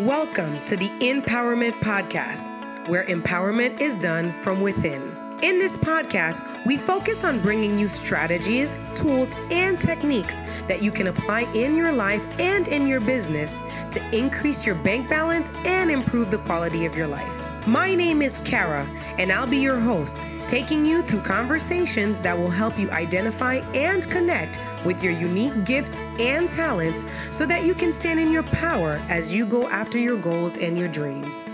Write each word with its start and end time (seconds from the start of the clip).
Welcome 0.00 0.62
to 0.64 0.76
the 0.76 0.90
Empowerment 1.00 1.72
Podcast, 1.80 2.86
where 2.86 3.06
empowerment 3.06 3.80
is 3.80 3.96
done 3.96 4.30
from 4.34 4.60
within. 4.60 5.00
In 5.42 5.58
this 5.58 5.78
podcast, 5.78 6.66
we 6.66 6.76
focus 6.76 7.24
on 7.24 7.40
bringing 7.40 7.78
you 7.78 7.88
strategies, 7.88 8.78
tools, 8.94 9.34
and 9.50 9.80
techniques 9.80 10.36
that 10.66 10.82
you 10.82 10.90
can 10.90 11.06
apply 11.06 11.50
in 11.54 11.74
your 11.74 11.92
life 11.92 12.26
and 12.38 12.68
in 12.68 12.86
your 12.86 13.00
business 13.00 13.58
to 13.90 14.06
increase 14.14 14.66
your 14.66 14.74
bank 14.74 15.08
balance 15.08 15.50
and 15.64 15.90
improve 15.90 16.30
the 16.30 16.38
quality 16.40 16.84
of 16.84 16.94
your 16.94 17.06
life. 17.06 17.66
My 17.66 17.94
name 17.94 18.20
is 18.20 18.38
Kara, 18.40 18.86
and 19.16 19.32
I'll 19.32 19.46
be 19.46 19.56
your 19.56 19.80
host, 19.80 20.20
taking 20.48 20.84
you 20.86 21.02
through 21.02 21.22
conversations 21.22 22.20
that 22.20 22.36
will 22.36 22.50
help 22.50 22.78
you 22.78 22.90
identify 22.90 23.56
and 23.74 24.08
connect 24.10 24.58
with 24.84 25.02
your 25.02 25.12
unique 25.12 25.64
gifts 25.64 26.00
and 26.20 26.50
talents 26.50 27.04
so 27.30 27.46
that 27.46 27.64
you 27.64 27.74
can 27.74 27.90
stand 27.90 28.20
in 28.20 28.30
your 28.30 28.44
power 28.44 29.00
as 29.08 29.34
you 29.34 29.46
go 29.46 29.68
after 29.68 29.98
your 29.98 30.16
goals 30.16 30.56
and 30.56 30.78
your 30.78 30.88
dreams. 30.88 31.44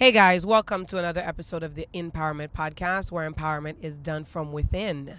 Hey 0.00 0.12
guys, 0.12 0.46
welcome 0.46 0.86
to 0.86 0.96
another 0.96 1.20
episode 1.20 1.62
of 1.62 1.74
the 1.74 1.86
Empowerment 1.92 2.52
Podcast 2.52 3.12
where 3.12 3.30
empowerment 3.30 3.74
is 3.82 3.98
done 3.98 4.24
from 4.24 4.50
within. 4.50 5.16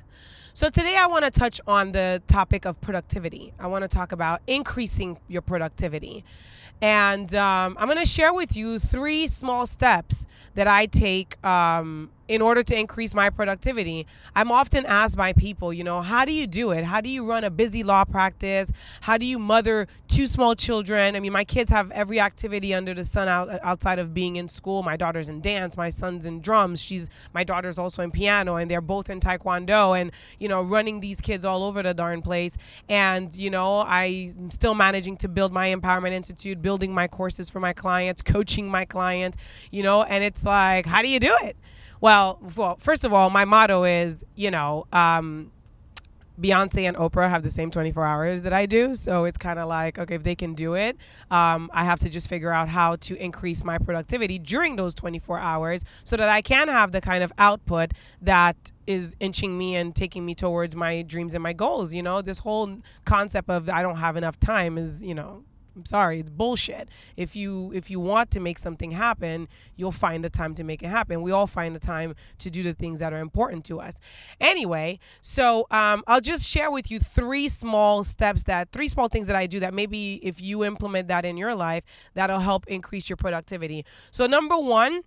So, 0.55 0.71
today 0.71 0.97
I 0.97 1.05
want 1.05 1.23
to 1.23 1.29
touch 1.29 1.61
on 1.67 1.91
the 1.91 2.19
topic 2.25 2.65
of 2.65 2.81
productivity. 2.81 3.53
I 3.59 3.67
want 3.67 3.83
to 3.83 3.87
talk 3.87 4.11
about 4.11 4.41
increasing 4.47 5.19
your 5.27 5.43
productivity. 5.43 6.25
And 6.81 7.31
um, 7.35 7.77
I'm 7.79 7.89
going 7.89 7.99
to 7.99 8.07
share 8.07 8.33
with 8.33 8.55
you 8.55 8.79
three 8.79 9.27
small 9.27 9.67
steps 9.67 10.25
that 10.55 10.67
I 10.67 10.87
take 10.87 11.37
um, 11.45 12.09
in 12.31 12.41
order 12.41 12.63
to 12.63 12.79
increase 12.79 13.13
my 13.13 13.29
productivity. 13.29 14.07
I'm 14.37 14.53
often 14.53 14.85
asked 14.85 15.17
by 15.17 15.33
people, 15.33 15.73
you 15.73 15.83
know, 15.83 15.99
how 15.99 16.23
do 16.23 16.31
you 16.31 16.47
do 16.47 16.71
it? 16.71 16.85
How 16.85 17.01
do 17.01 17.09
you 17.09 17.25
run 17.25 17.43
a 17.43 17.49
busy 17.49 17.83
law 17.83 18.05
practice? 18.05 18.71
How 19.01 19.17
do 19.17 19.25
you 19.25 19.37
mother 19.37 19.85
two 20.07 20.27
small 20.27 20.55
children? 20.55 21.17
I 21.17 21.19
mean, 21.19 21.33
my 21.33 21.43
kids 21.43 21.69
have 21.71 21.91
every 21.91 22.21
activity 22.21 22.73
under 22.73 22.93
the 22.93 23.03
sun 23.03 23.27
out, 23.27 23.49
outside 23.63 23.99
of 23.99 24.13
being 24.13 24.37
in 24.37 24.47
school. 24.47 24.81
My 24.81 24.95
daughter's 24.95 25.27
in 25.27 25.41
dance, 25.41 25.75
my 25.75 25.89
son's 25.89 26.25
in 26.25 26.39
drums. 26.39 26.81
She's 26.81 27.09
my 27.33 27.43
daughter's 27.43 27.77
also 27.77 28.01
in 28.01 28.11
piano, 28.11 28.55
and 28.55 28.71
they're 28.71 28.79
both 28.79 29.09
in 29.09 29.19
taekwondo. 29.19 29.99
And 29.99 30.13
you 30.39 30.47
know, 30.47 30.61
running 30.61 31.01
these 31.01 31.19
kids 31.19 31.43
all 31.43 31.65
over 31.65 31.83
the 31.83 31.93
darn 31.93 32.21
place. 32.21 32.55
And 32.87 33.35
you 33.35 33.49
know, 33.49 33.81
I'm 33.81 34.51
still 34.51 34.73
managing 34.73 35.17
to 35.17 35.27
build 35.27 35.51
my 35.51 35.75
empowerment 35.75 36.13
institute, 36.13 36.61
building 36.61 36.93
my 36.93 37.09
courses 37.09 37.49
for 37.49 37.59
my 37.59 37.73
clients, 37.73 38.21
coaching 38.21 38.69
my 38.69 38.85
clients. 38.85 39.37
You 39.69 39.83
know, 39.83 40.03
and 40.03 40.23
it's 40.23 40.45
like, 40.45 40.85
how 40.85 41.01
do 41.01 41.09
you 41.09 41.19
do 41.19 41.35
it? 41.41 41.57
Well, 42.01 42.39
well, 42.55 42.77
first 42.79 43.03
of 43.03 43.13
all, 43.13 43.29
my 43.29 43.45
motto 43.45 43.83
is, 43.83 44.25
you 44.35 44.49
know, 44.49 44.87
um, 44.91 45.51
Beyonce 46.41 46.87
and 46.87 46.97
Oprah 46.97 47.29
have 47.29 47.43
the 47.43 47.51
same 47.51 47.69
24 47.69 48.03
hours 48.03 48.41
that 48.41 48.53
I 48.53 48.65
do. 48.65 48.95
So 48.95 49.25
it's 49.25 49.37
kind 49.37 49.59
of 49.59 49.67
like, 49.67 49.99
okay, 49.99 50.15
if 50.15 50.23
they 50.23 50.33
can 50.33 50.55
do 50.55 50.73
it, 50.73 50.97
um, 51.29 51.69
I 51.71 51.83
have 51.83 51.99
to 51.99 52.09
just 52.09 52.27
figure 52.27 52.51
out 52.51 52.67
how 52.67 52.95
to 52.95 53.15
increase 53.17 53.63
my 53.63 53.77
productivity 53.77 54.39
during 54.39 54.75
those 54.75 54.95
24 54.95 55.37
hours 55.37 55.85
so 56.03 56.17
that 56.17 56.29
I 56.29 56.41
can 56.41 56.67
have 56.67 56.91
the 56.91 57.01
kind 57.01 57.23
of 57.23 57.31
output 57.37 57.91
that 58.23 58.71
is 58.87 59.15
inching 59.19 59.55
me 59.55 59.75
and 59.75 59.95
taking 59.95 60.25
me 60.25 60.33
towards 60.33 60.75
my 60.75 61.03
dreams 61.03 61.35
and 61.35 61.43
my 61.43 61.53
goals. 61.53 61.93
You 61.93 62.01
know, 62.01 62.23
this 62.23 62.39
whole 62.39 62.79
concept 63.05 63.47
of 63.49 63.69
I 63.69 63.83
don't 63.83 63.97
have 63.97 64.17
enough 64.17 64.39
time 64.39 64.79
is, 64.79 65.03
you 65.03 65.13
know, 65.13 65.43
I'm 65.75 65.85
sorry, 65.85 66.19
it's 66.19 66.29
bullshit. 66.29 66.89
If 67.15 67.35
you 67.35 67.71
if 67.73 67.89
you 67.89 67.99
want 67.99 68.31
to 68.31 68.39
make 68.39 68.59
something 68.59 68.91
happen, 68.91 69.47
you'll 69.75 69.91
find 69.91 70.23
the 70.23 70.29
time 70.29 70.53
to 70.55 70.63
make 70.63 70.83
it 70.83 70.87
happen. 70.87 71.21
We 71.21 71.31
all 71.31 71.47
find 71.47 71.73
the 71.75 71.79
time 71.79 72.15
to 72.39 72.49
do 72.49 72.61
the 72.63 72.73
things 72.73 72.99
that 72.99 73.13
are 73.13 73.19
important 73.19 73.63
to 73.65 73.79
us. 73.79 73.99
Anyway, 74.39 74.99
so 75.21 75.67
um, 75.71 76.03
I'll 76.07 76.21
just 76.21 76.45
share 76.45 76.71
with 76.71 76.91
you 76.91 76.99
three 76.99 77.47
small 77.47 78.03
steps 78.03 78.43
that 78.43 78.71
three 78.71 78.89
small 78.89 79.07
things 79.07 79.27
that 79.27 79.35
I 79.35 79.47
do 79.47 79.59
that 79.61 79.73
maybe 79.73 80.15
if 80.23 80.41
you 80.41 80.63
implement 80.63 81.07
that 81.07 81.23
in 81.25 81.37
your 81.37 81.55
life, 81.55 81.83
that'll 82.13 82.39
help 82.39 82.67
increase 82.67 83.09
your 83.09 83.17
productivity. 83.17 83.85
So 84.11 84.25
number 84.27 84.57
one 84.57 85.03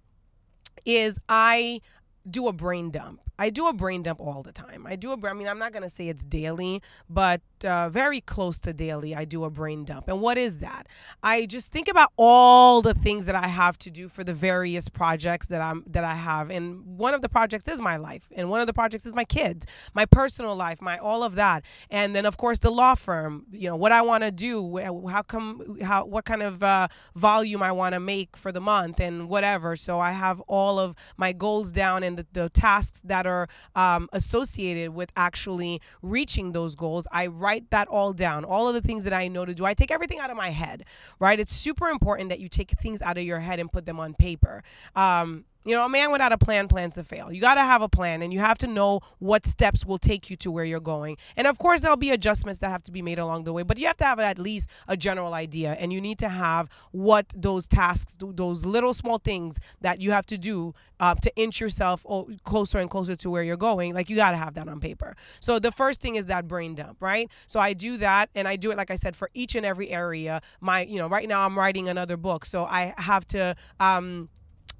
is 0.84 1.19
I 1.28 1.81
do 2.29 2.49
a 2.49 2.53
brain 2.53 2.91
dump. 2.91 3.21
I 3.39 3.51
do 3.51 3.67
a 3.67 3.73
brain 3.73 4.03
dump 4.05 4.21
all 4.21 4.43
the 4.43 4.53
time. 4.53 4.87
I 4.87 4.95
do 4.95 5.12
a, 5.12 5.29
I 5.29 5.33
mean, 5.33 5.49
I'm 5.49 5.59
not 5.59 5.73
going 5.73 5.83
to 5.83 5.91
say 5.91 6.09
it's 6.09 6.25
daily, 6.25 6.81
but 7.11 7.41
uh, 7.65 7.89
very 7.89 8.21
close 8.21 8.59
to 8.61 8.73
daily, 8.73 9.15
I 9.15 9.25
do 9.25 9.43
a 9.45 9.51
brain 9.51 9.85
dump. 9.85 10.09
And 10.09 10.21
what 10.21 10.39
is 10.39 10.59
that? 10.59 10.87
I 11.23 11.47
just 11.47 11.73
think 11.73 11.89
about 11.89 12.12
all 12.17 12.81
the 12.81 12.95
things 12.95 13.27
that 13.27 13.35
I 13.35 13.49
have 13.49 13.77
to 13.81 13.91
do 13.91 14.09
for 14.09 14.23
the 14.23 14.35
various 14.35 14.89
projects 14.89 15.49
that 15.49 15.61
I'm, 15.61 15.83
that 15.89 16.05
I 16.05 16.15
have. 16.15 16.51
And 16.51 16.97
one 16.97 17.12
of 17.12 17.23
the 17.23 17.29
projects 17.29 17.67
is 17.67 17.81
my 17.81 17.97
life. 17.97 18.29
And 18.37 18.51
one 18.51 18.61
of 18.61 18.69
the 18.69 18.73
projects 18.73 19.05
is 19.05 19.15
my 19.15 19.25
kids, 19.25 19.67
my 19.95 20.06
personal 20.06 20.55
life, 20.55 20.81
my, 20.81 20.99
all 20.99 21.25
of 21.25 21.35
that. 21.35 21.65
And 21.91 22.15
then 22.15 22.27
of 22.27 22.37
course 22.37 22.61
the 22.61 22.71
law 22.71 22.95
firm, 22.95 23.47
you 23.51 23.69
know, 23.69 23.77
what 23.77 23.91
I 23.91 24.03
want 24.03 24.23
to 24.23 24.31
do, 24.31 24.77
how 25.09 25.23
come, 25.23 25.79
how, 25.83 26.05
what 26.05 26.25
kind 26.25 26.43
of 26.43 26.62
uh, 26.62 26.87
volume 27.17 27.65
I 27.65 27.73
want 27.73 27.95
to 27.95 28.01
make 28.01 28.37
for 28.37 28.53
the 28.53 28.61
month 28.61 29.01
and 29.01 29.29
whatever. 29.29 29.75
So 29.75 29.99
I 29.99 30.12
have 30.12 30.41
all 30.43 30.79
of 30.79 30.95
my 31.17 31.33
goals 31.33 31.73
down 31.73 32.05
and 32.05 32.13
the, 32.16 32.26
the 32.32 32.48
tasks 32.50 33.00
that 33.04 33.14
that 33.14 33.26
are 33.28 33.48
um, 33.76 34.08
associated 34.12 34.92
with 34.92 35.10
actually 35.16 35.80
reaching 36.02 36.50
those 36.50 36.75
goals. 36.75 37.06
I 37.12 37.28
write 37.28 37.70
that 37.70 37.86
all 37.86 38.12
down, 38.12 38.44
all 38.44 38.66
of 38.66 38.75
the 38.75 38.80
things 38.80 39.04
that 39.04 39.12
I 39.12 39.28
know 39.28 39.44
to 39.44 39.54
do. 39.54 39.64
I 39.64 39.72
take 39.75 39.92
everything 39.92 40.19
out 40.19 40.30
of 40.30 40.36
my 40.36 40.50
head, 40.50 40.84
right? 41.20 41.38
It's 41.38 41.54
super 41.54 41.88
important 41.88 42.28
that 42.30 42.41
you 42.41 42.48
take 42.48 42.72
things 42.72 43.00
out 43.02 43.19
of 43.19 43.25
your 43.25 43.38
head 43.38 43.60
and 43.60 43.70
put 43.70 43.86
them 43.86 44.00
on 44.00 44.14
paper. 44.14 44.64
Um, 44.97 45.44
you 45.64 45.75
know, 45.75 45.86
a 45.86 45.88
man 45.88 46.12
without 46.12 46.32
a 46.32 46.38
plan 46.38 46.69
plans 46.69 46.94
to 46.97 47.04
fail. 47.04 47.32
You 47.32 47.41
got 47.41 47.54
to 47.54 47.62
have 47.62 47.82
a 47.82 47.88
plan 47.88 48.22
and 48.22 48.32
you 48.32 48.38
have 48.38 48.58
to 48.58 48.66
know 48.66 49.00
what 49.19 49.47
steps 49.47 49.84
will 49.84 49.98
take 49.98 50.28
you 50.28 50.36
to 50.36 50.50
where 50.50 50.64
you're 50.64 50.80
going. 50.80 51.16
And 51.36 51.47
of 51.47 51.58
course, 51.58 51.80
there'll 51.80 51.97
be 51.97 52.10
adjustments 52.10 52.60
that 52.60 52.69
have 52.70 52.82
to 52.84 52.92
be 52.92 53.00
made 53.02 53.19
along 53.19 53.44
the 53.44 53.52
way, 53.52 53.62
but 53.62 53.78
you 53.78 53.86
have 53.86 53.97
to 53.98 54.04
have 54.04 54.20
at 54.20 54.38
least 54.38 54.69
a 54.86 54.97
general 54.97 55.32
idea 55.32 55.72
and 55.72 55.92
you 55.92 56.00
need 56.00 56.19
to 56.19 56.28
have 56.28 56.69
what 56.92 57.26
those 57.34 57.66
tasks, 57.66 58.16
those 58.20 58.66
little 58.66 58.92
small 58.92 59.19
things 59.19 59.58
that 59.80 60.00
you 60.00 60.10
have 60.10 60.26
to 60.26 60.36
do 60.36 60.75
uh, 61.00 61.14
to 61.14 61.34
inch 61.36 61.60
yourself 61.60 62.04
closer 62.44 62.78
and 62.78 62.91
closer 62.91 63.16
to 63.16 63.31
where 63.31 63.42
you're 63.42 63.56
going. 63.56 63.94
Like 63.94 64.10
you 64.10 64.16
got 64.16 64.32
to 64.32 64.36
have 64.36 64.54
that 64.54 64.69
on 64.69 64.81
paper. 64.81 65.16
So 65.41 65.58
the 65.58 65.72
first 65.72 66.00
thing 66.00 66.16
is 66.16 66.26
that 66.26 66.46
brain 66.46 66.75
dump, 66.75 67.00
right? 67.00 67.31
So 67.46 67.58
I 67.58 67.72
do 67.72 67.96
that 67.98 68.28
and 68.34 68.46
I 68.46 68.56
do 68.56 68.70
it, 68.70 68.76
like 68.76 68.91
I 68.91 68.96
said, 68.96 69.16
for 69.16 69.31
each 69.32 69.54
and 69.54 69.64
every 69.64 69.91
area. 69.91 70.42
My, 70.60 70.82
you 70.82 70.98
know, 70.98 71.08
right 71.08 71.28
now 71.28 71.44
I'm 71.44 71.58
writing 71.58 71.88
another 71.88 72.16
book. 72.16 72.44
So 72.44 72.64
I 72.64 72.94
have 72.98 73.26
to, 73.28 73.56
um, 73.81 74.28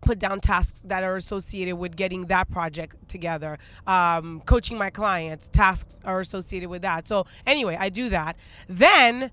put 0.05 0.19
down 0.19 0.41
tasks 0.41 0.81
that 0.83 1.03
are 1.03 1.17
associated 1.17 1.77
with 1.77 1.97
getting 1.97 2.27
that 2.27 2.51
project 2.51 3.09
together. 3.09 3.59
Um, 3.87 4.43
coaching 4.47 4.79
my 4.79 4.91
clients 4.91 5.49
tasks 5.49 6.01
are 6.05 6.21
associated 6.21 6.69
with 6.69 6.83
that. 6.83 7.09
So 7.09 7.27
anyway 7.47 7.77
i 7.79 7.89
do 7.89 8.09
that. 8.11 8.37
Then 8.69 9.31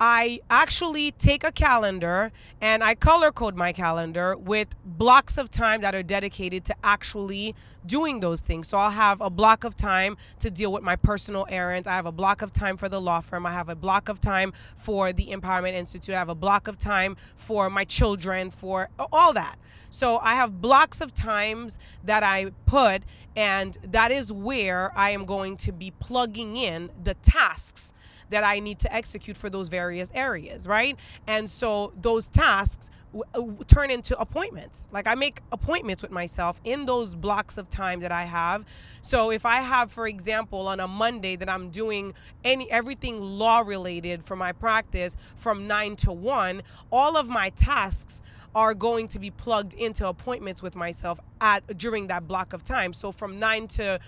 I 0.00 0.40
actually 0.50 1.12
take 1.12 1.44
a 1.44 1.52
calendar 1.52 2.32
and 2.60 2.82
I 2.82 2.94
color 2.94 3.30
code 3.30 3.54
my 3.54 3.72
calendar 3.72 4.36
with 4.36 4.68
blocks 4.84 5.38
of 5.38 5.50
time 5.50 5.82
that 5.82 5.94
are 5.94 6.02
dedicated 6.02 6.64
to 6.66 6.74
actually 6.82 7.54
doing 7.86 8.20
those 8.20 8.40
things. 8.40 8.68
So 8.68 8.78
I'll 8.78 8.90
have 8.90 9.20
a 9.20 9.30
block 9.30 9.64
of 9.64 9.76
time 9.76 10.16
to 10.40 10.50
deal 10.50 10.72
with 10.72 10.82
my 10.82 10.96
personal 10.96 11.46
errands. 11.48 11.86
I 11.86 11.92
have 11.92 12.06
a 12.06 12.12
block 12.12 12.42
of 12.42 12.52
time 12.52 12.76
for 12.76 12.88
the 12.88 13.00
law 13.00 13.20
firm. 13.20 13.46
I 13.46 13.52
have 13.52 13.68
a 13.68 13.74
block 13.74 14.08
of 14.08 14.20
time 14.20 14.52
for 14.76 15.12
the 15.12 15.26
Empowerment 15.26 15.74
Institute. 15.74 16.14
I 16.14 16.18
have 16.18 16.28
a 16.28 16.34
block 16.34 16.68
of 16.68 16.78
time 16.78 17.16
for 17.36 17.70
my 17.70 17.84
children, 17.84 18.50
for 18.50 18.88
all 19.12 19.32
that. 19.32 19.56
So 19.90 20.18
I 20.18 20.34
have 20.34 20.60
blocks 20.60 21.00
of 21.00 21.14
times 21.14 21.78
that 22.04 22.22
I 22.22 22.46
put, 22.66 23.02
and 23.36 23.76
that 23.84 24.10
is 24.10 24.32
where 24.32 24.92
I 24.96 25.10
am 25.10 25.24
going 25.24 25.56
to 25.58 25.72
be 25.72 25.92
plugging 25.92 26.56
in 26.56 26.90
the 27.02 27.14
tasks 27.14 27.92
that 28.30 28.44
I 28.44 28.58
need 28.58 28.78
to 28.80 28.92
execute 28.92 29.36
for 29.36 29.50
those 29.50 29.68
various 29.68 30.10
areas, 30.14 30.66
right? 30.66 30.96
And 31.26 31.48
so 31.48 31.92
those 32.00 32.26
tasks 32.26 32.90
Uh, 33.34 33.42
turn 33.66 33.90
into 33.90 34.18
appointments. 34.18 34.88
Like 34.90 35.06
I 35.06 35.14
make 35.14 35.40
appointments 35.52 36.02
with 36.02 36.10
myself 36.10 36.60
in 36.64 36.86
those 36.86 37.14
blocks 37.14 37.58
of 37.58 37.70
time 37.70 38.00
that 38.00 38.10
I 38.10 38.24
have. 38.24 38.64
So 39.02 39.30
if 39.30 39.46
I 39.46 39.56
have, 39.56 39.92
for 39.92 40.08
example, 40.08 40.66
on 40.66 40.80
a 40.80 40.88
Monday 40.88 41.36
that 41.36 41.48
I'm 41.48 41.70
doing 41.70 42.14
any 42.42 42.70
everything 42.70 43.20
law 43.20 43.60
related 43.60 44.24
for 44.24 44.36
my 44.36 44.52
practice 44.52 45.16
from 45.36 45.66
nine 45.66 45.96
to 45.96 46.12
one, 46.12 46.62
all 46.90 47.16
of 47.16 47.28
my 47.28 47.50
tasks 47.50 48.22
are 48.54 48.72
going 48.72 49.08
to 49.08 49.18
be 49.18 49.30
plugged 49.30 49.74
into 49.74 50.06
appointments 50.06 50.62
with 50.62 50.76
myself 50.76 51.18
at 51.40 51.76
during 51.76 52.06
that 52.06 52.28
block 52.28 52.52
of 52.52 52.62
time. 52.62 52.92
So 52.92 53.10
from 53.10 53.38
9 53.38 53.66
to 53.68 53.98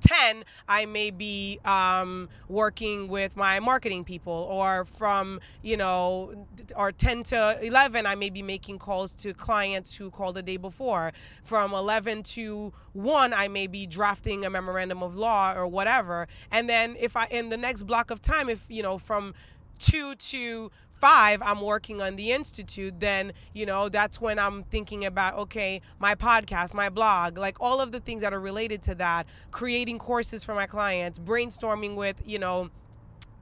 10 0.00 0.44
i 0.68 0.86
may 0.86 1.10
be 1.10 1.58
um, 1.64 2.28
working 2.48 3.08
with 3.08 3.36
my 3.36 3.60
marketing 3.60 4.04
people 4.04 4.48
or 4.50 4.84
from 4.84 5.40
you 5.62 5.76
know 5.76 6.46
or 6.76 6.92
10 6.92 7.22
to 7.24 7.58
11 7.62 8.06
i 8.06 8.14
may 8.14 8.30
be 8.30 8.42
making 8.42 8.78
calls 8.78 9.12
to 9.12 9.32
clients 9.34 9.94
who 9.94 10.10
called 10.10 10.36
the 10.36 10.42
day 10.42 10.56
before. 10.56 11.12
From 11.44 11.72
11 11.72 12.22
to 12.34 12.72
1 12.92 13.32
i 13.32 13.48
may 13.48 13.66
be 13.66 13.86
drafting 13.86 14.44
a 14.44 14.50
memorandum 14.50 15.02
of 15.02 15.16
law 15.16 15.54
or 15.54 15.66
whatever. 15.66 16.28
And 16.50 16.68
then 16.68 16.96
if 16.98 17.16
i 17.16 17.26
in 17.26 17.48
the 17.48 17.56
next 17.56 17.84
block 17.84 18.10
of 18.10 18.22
time 18.22 18.48
if 18.48 18.64
you 18.68 18.82
know 18.82 18.98
from 18.98 19.34
two 19.80 20.14
to 20.16 20.70
five 21.00 21.40
i'm 21.42 21.62
working 21.62 22.02
on 22.02 22.14
the 22.16 22.30
institute 22.30 23.00
then 23.00 23.32
you 23.54 23.64
know 23.64 23.88
that's 23.88 24.20
when 24.20 24.38
i'm 24.38 24.62
thinking 24.64 25.04
about 25.06 25.34
okay 25.36 25.80
my 25.98 26.14
podcast 26.14 26.74
my 26.74 26.90
blog 26.90 27.38
like 27.38 27.56
all 27.58 27.80
of 27.80 27.90
the 27.90 28.00
things 28.00 28.20
that 28.20 28.34
are 28.34 28.40
related 28.40 28.82
to 28.82 28.94
that 28.94 29.26
creating 29.50 29.98
courses 29.98 30.44
for 30.44 30.54
my 30.54 30.66
clients 30.66 31.18
brainstorming 31.18 31.96
with 31.96 32.22
you 32.26 32.38
know 32.38 32.70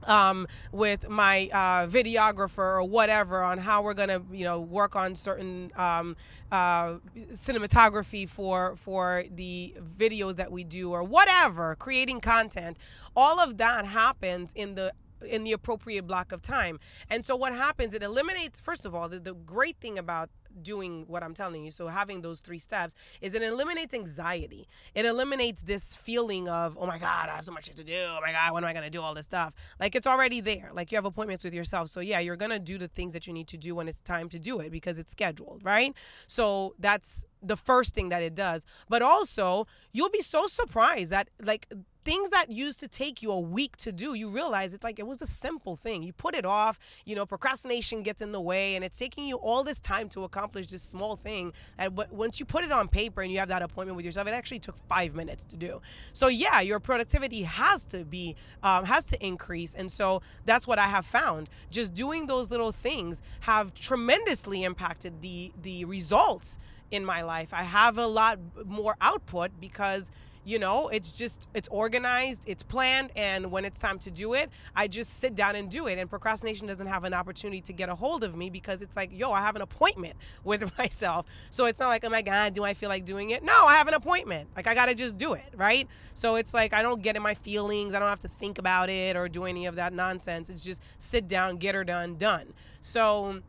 um, 0.03 0.47
with 0.71 1.09
my 1.09 1.49
uh, 1.51 1.87
videographer 1.87 2.59
or 2.59 2.83
whatever 2.83 3.43
on 3.43 3.57
how 3.57 3.81
we're 3.81 3.93
gonna 3.93 4.21
you 4.31 4.45
know 4.45 4.59
work 4.59 4.95
on 4.95 5.15
certain 5.15 5.71
um, 5.75 6.15
uh, 6.51 6.95
cinematography 7.33 8.27
for 8.27 8.75
for 8.77 9.25
the 9.35 9.75
videos 9.97 10.35
that 10.37 10.51
we 10.51 10.63
do 10.63 10.91
or 10.91 11.03
whatever 11.03 11.75
creating 11.75 12.21
content. 12.21 12.77
All 13.15 13.39
of 13.39 13.57
that 13.57 13.85
happens 13.85 14.51
in 14.55 14.75
the 14.75 14.93
in 15.21 15.43
the 15.43 15.51
appropriate 15.51 16.05
block 16.07 16.31
of 16.31 16.41
time 16.41 16.79
and 17.09 17.25
so 17.25 17.35
what 17.35 17.53
happens 17.53 17.93
it 17.93 18.03
eliminates 18.03 18.59
first 18.59 18.85
of 18.85 18.93
all 18.95 19.09
the, 19.09 19.19
the 19.19 19.33
great 19.33 19.77
thing 19.79 19.97
about 19.97 20.29
doing 20.61 21.05
what 21.07 21.23
I'm 21.23 21.33
telling 21.33 21.63
you. 21.63 21.71
So 21.71 21.87
having 21.87 22.21
those 22.21 22.39
three 22.39 22.59
steps 22.59 22.95
is 23.21 23.33
it 23.33 23.41
eliminates 23.41 23.93
anxiety. 23.93 24.67
It 24.95 25.05
eliminates 25.05 25.61
this 25.61 25.95
feeling 25.95 26.47
of, 26.49 26.77
oh 26.79 26.85
my 26.85 26.97
God, 26.97 27.29
I 27.29 27.35
have 27.35 27.45
so 27.45 27.51
much 27.51 27.69
to 27.69 27.83
do. 27.83 28.05
Oh 28.07 28.19
my 28.21 28.31
God, 28.31 28.53
when 28.53 28.63
am 28.63 28.69
I 28.69 28.73
gonna 28.73 28.89
do 28.89 29.01
all 29.01 29.13
this 29.13 29.25
stuff? 29.25 29.53
Like 29.79 29.95
it's 29.95 30.07
already 30.07 30.41
there. 30.41 30.71
Like 30.73 30.91
you 30.91 30.97
have 30.97 31.05
appointments 31.05 31.43
with 31.43 31.53
yourself. 31.53 31.89
So 31.89 31.99
yeah, 31.99 32.19
you're 32.19 32.35
gonna 32.35 32.59
do 32.59 32.77
the 32.77 32.87
things 32.87 33.13
that 33.13 33.27
you 33.27 33.33
need 33.33 33.47
to 33.49 33.57
do 33.57 33.75
when 33.75 33.87
it's 33.87 34.01
time 34.01 34.29
to 34.29 34.39
do 34.39 34.59
it 34.59 34.71
because 34.71 34.97
it's 34.97 35.11
scheduled, 35.11 35.61
right? 35.63 35.93
So 36.27 36.75
that's 36.79 37.25
the 37.41 37.57
first 37.57 37.93
thing 37.93 38.09
that 38.09 38.23
it 38.23 38.35
does. 38.35 38.65
But 38.87 39.01
also, 39.01 39.67
you'll 39.91 40.09
be 40.09 40.21
so 40.21 40.47
surprised 40.47 41.11
that 41.11 41.29
like 41.41 41.67
things 42.03 42.29
that 42.29 42.51
used 42.51 42.79
to 42.79 42.87
take 42.87 43.21
you 43.21 43.31
a 43.31 43.39
week 43.39 43.75
to 43.77 43.91
do, 43.91 44.13
you 44.13 44.29
realize 44.29 44.73
it's 44.73 44.83
like 44.83 44.99
it 44.99 45.07
was 45.07 45.21
a 45.21 45.27
simple 45.27 45.75
thing. 45.75 46.03
You 46.03 46.13
put 46.13 46.35
it 46.35 46.45
off, 46.45 46.79
you 47.05 47.15
know, 47.15 47.25
procrastination 47.25 48.03
gets 48.03 48.21
in 48.21 48.31
the 48.31 48.41
way 48.41 48.75
and 48.75 48.85
it's 48.85 48.97
taking 48.97 49.25
you 49.25 49.35
all 49.37 49.63
this 49.63 49.79
time 49.79 50.09
to 50.09 50.23
accomplish 50.23 50.67
this 50.67 50.81
small 50.81 51.15
thing. 51.15 51.51
And 51.77 51.97
once 52.11 52.39
you 52.39 52.45
put 52.45 52.63
it 52.63 52.71
on 52.71 52.87
paper 52.87 53.21
and 53.21 53.31
you 53.31 53.39
have 53.39 53.49
that 53.49 53.61
appointment 53.61 53.95
with 53.95 54.05
yourself, 54.05 54.27
it 54.27 54.33
actually 54.33 54.59
took 54.59 54.77
five 54.87 55.13
minutes 55.13 55.43
to 55.45 55.57
do. 55.57 55.81
So 56.13 56.27
yeah, 56.27 56.61
your 56.61 56.79
productivity 56.79 57.43
has 57.43 57.83
to 57.85 58.05
be, 58.05 58.35
um, 58.63 58.85
has 58.85 59.03
to 59.05 59.25
increase. 59.25 59.75
And 59.75 59.91
so 59.91 60.21
that's 60.45 60.67
what 60.67 60.79
I 60.79 60.87
have 60.87 61.05
found. 61.05 61.49
Just 61.69 61.93
doing 61.93 62.27
those 62.27 62.49
little 62.49 62.71
things 62.71 63.21
have 63.41 63.73
tremendously 63.73 64.63
impacted 64.63 65.21
the, 65.21 65.51
the 65.61 65.85
results 65.85 66.57
in 66.91 67.05
my 67.05 67.21
life. 67.21 67.49
I 67.53 67.63
have 67.63 67.97
a 67.97 68.07
lot 68.07 68.39
more 68.65 68.95
output 69.01 69.51
because 69.59 70.09
you 70.49 70.57
know 70.57 70.87
it's 70.89 71.11
just 71.11 71.47
it's 71.53 71.67
organized 71.69 72.43
it's 72.47 72.63
planned 72.63 73.11
and 73.15 73.51
when 73.51 73.63
it's 73.63 73.79
time 73.79 73.99
to 73.99 74.09
do 74.09 74.33
it 74.33 74.49
i 74.75 74.87
just 74.87 75.19
sit 75.19 75.35
down 75.35 75.55
and 75.55 75.69
do 75.69 75.87
it. 75.87 75.99
And 75.99 76.09
procrastination 76.09 76.67
doesn't 76.67 76.87
have 76.87 77.03
an 77.03 77.13
opportunity 77.13 77.61
to 77.61 77.73
get 77.73 77.89
a 77.89 77.95
hold 77.95 78.23
of 78.23 78.35
me 78.35 78.49
because 78.49 78.81
it's 78.81 78.95
like 78.95 79.09
yo 79.13 79.31
i 79.31 79.41
have 79.41 79.55
an 79.55 79.61
appointment 79.61 80.15
with 80.43 80.77
myself. 80.77 81.25
So 81.51 81.65
it's 81.65 81.79
not 81.79 81.87
like 81.87 82.03
oh 82.03 82.09
my 82.09 82.21
god 82.21 82.53
do 82.53 82.63
i 82.63 82.73
feel 82.73 82.89
like 82.89 83.05
doing 83.05 83.29
it? 83.29 83.43
No 83.43 83.65
i 83.65 83.75
have 83.75 83.87
an 83.87 83.93
appointment. 83.93 84.49
Like 84.55 84.67
i 84.67 84.73
gotta 84.73 84.95
just 84.95 85.17
do 85.17 85.33
it 85.33 85.53
right? 85.55 85.87
So 86.13 86.35
it's 86.35 86.53
like 86.53 86.73
i 86.73 86.81
don't 86.81 87.01
get 87.01 87.15
in 87.15 87.21
my 87.21 87.35
feelings. 87.35 87.93
I 87.93 87.99
don't 87.99 88.09
have 88.09 88.21
to 88.21 88.27
think 88.27 88.57
about 88.57 88.89
it 88.89 89.15
or 89.15 89.29
do 89.29 89.45
any 89.45 89.65
of 89.67 89.75
that 89.75 89.93
nonsense. 89.93 90.49
It's 90.49 90.63
just 90.63 90.81
sit 90.97 91.27
down 91.27 91.57
get 91.57 91.75
her 91.75 91.83
done 91.83 92.17
done. 92.17 92.53
So 92.81 93.41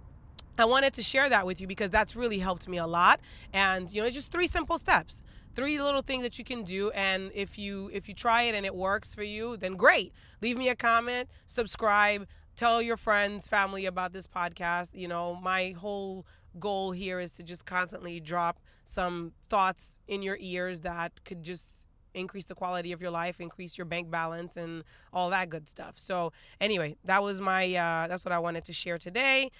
I 0.61 0.65
wanted 0.67 0.93
to 0.95 1.03
share 1.03 1.29
that 1.29 1.47
with 1.47 1.61
you 1.61 1.67
because 1.67 1.91
that's 1.91 2.15
really 2.15 2.39
helped 2.39 2.69
me 2.69 2.79
a 2.79 2.87
lot. 2.87 3.21
And 3.53 3.91
you 3.91 4.03
know, 4.03 4.11
just 4.11 4.31
three 4.33 4.47
simple 4.47 4.79
steps 4.79 5.23
three 5.55 5.81
little 5.83 6.03
things 6.03 6.23
that 6.23 6.39
you 6.39 6.45
can 6.45 6.63
do. 6.63 6.91
And 6.91 7.31
if 7.35 7.59
you 7.59 7.91
if 7.93 8.09
you 8.09 8.15
try 8.15 8.43
it 8.43 8.55
and 8.55 8.65
it 8.65 8.75
works 8.75 9.15
for 9.15 9.23
you 9.23 9.57
then 9.57 9.75
great. 9.75 10.13
Leave 10.41 10.57
me 10.57 10.69
a 10.69 10.77
comment 10.77 11.29
subscribe 11.47 12.27
tell 12.57 12.83
your 12.83 12.97
friends 12.97 13.49
family 13.49 13.87
about 13.87 14.13
this 14.13 14.27
podcast. 14.27 14.95
You 14.95 15.09
know 15.09 15.35
my 15.35 15.75
whole 15.79 16.27
goal 16.59 16.93
here 16.93 17.21
is 17.21 17.33
to 17.33 17.43
just 17.43 17.65
constantly 17.65 18.21
drop 18.21 18.59
some 18.85 19.33
thoughts 19.49 20.01
in 20.09 20.23
your 20.23 20.37
ears 20.41 20.81
that 20.81 21.25
could 21.25 21.43
just 21.43 21.87
increase 22.13 22.45
the 22.45 22.55
quality 22.57 22.91
of 22.91 23.01
your 23.01 23.11
life 23.11 23.41
increase 23.41 23.79
your 23.79 23.85
bank 23.85 24.11
balance 24.11 24.57
and 24.57 24.83
all 25.13 25.31
that 25.31 25.49
good 25.49 25.69
stuff. 25.69 25.95
So 25.97 26.33
anyway 26.61 26.97
that 27.05 27.23
was 27.23 27.41
my 27.41 27.75
uh, 27.75 28.09
that's 28.09 28.25
what 28.25 28.33
i 28.33 28.39
wanted 28.39 28.65
to 28.65 28.73
share 28.73 28.99
today 28.99 29.51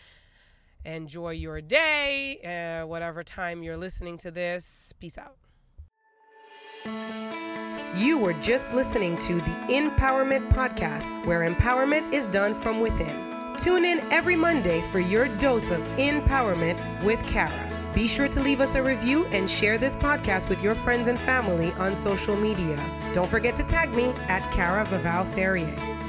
enjoy 0.85 1.31
your 1.31 1.61
day 1.61 2.39
uh, 2.45 2.87
whatever 2.87 3.23
time 3.23 3.63
you're 3.63 3.77
listening 3.77 4.17
to 4.19 4.31
this 4.31 4.93
peace 4.99 5.19
out 5.19 5.37
you 7.97 8.19
were 8.19 8.35
just 8.35 8.73
listening 8.73 9.17
to 9.19 9.35
the 9.35 9.51
Empowerment 9.69 10.49
Podcast, 10.51 11.27
where 11.27 11.41
empowerment 11.41 12.13
is 12.15 12.27
done 12.27 12.55
from 12.55 12.81
within. 12.81 13.55
Tune 13.57 13.85
in 13.85 14.01
every 14.13 14.37
Monday 14.37 14.81
for 14.93 15.01
your 15.01 15.29
dose 15.39 15.71
of 15.71 15.81
empowerment 15.99 17.03
with 17.03 17.21
Kara. 17.27 17.69
Be 17.93 18.07
sure 18.07 18.29
to 18.29 18.41
leave 18.41 18.61
us 18.61 18.77
a 18.77 18.83
review 18.83 19.27
and 19.33 19.51
share 19.51 19.77
this 19.77 19.97
podcast 19.97 20.49
with 20.49 20.63
your 20.63 20.77
friends 20.77 21.09
and 21.09 21.19
family 21.19 21.73
on 21.73 21.97
social 21.97 22.37
media. 22.37 22.79
Don't 23.13 23.29
forget 23.29 23.57
to 23.57 23.65
tag 23.65 23.93
me 23.93 24.11
at 24.29 24.49
Kara 24.53 24.87
Vaval 24.87 25.27
Ferrier. 25.27 26.00